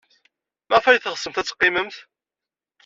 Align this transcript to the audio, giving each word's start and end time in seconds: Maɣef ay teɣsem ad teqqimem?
Maɣef 0.69 0.85
ay 0.85 0.99
teɣsem 0.99 1.33
ad 1.39 1.45
teqqimem? 1.47 1.89